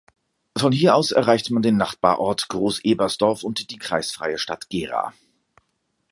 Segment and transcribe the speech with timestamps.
[0.57, 5.13] Von hier aus erreicht man den Nachbarort Großebersdorf und die kreisfreie Stadt Gera.